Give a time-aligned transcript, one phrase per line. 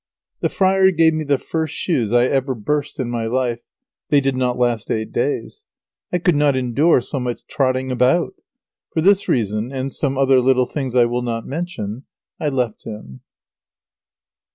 [0.39, 3.59] The friar gave me the first shoes I ever burst in my life.
[4.09, 5.65] They did not last eight days.
[6.11, 8.33] I could not endure so much trotting about.
[8.95, 12.05] For this reason, and some other little things I will not mention,
[12.39, 13.21] I left him.